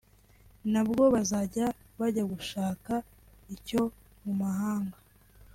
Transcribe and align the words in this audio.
ntabwo 0.71 1.03
bazajya 1.13 1.67
bajya 1.99 2.23
gushaka 2.33 2.93
icyo 3.55 3.81
mu 4.23 4.33
mahanga 4.41 4.97